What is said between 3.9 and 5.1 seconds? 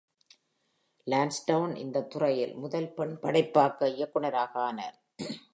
இயக்குநராக ஆனார்.